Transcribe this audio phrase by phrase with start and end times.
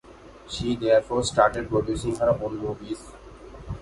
[0.49, 3.11] She, therefore, started producing her own movies.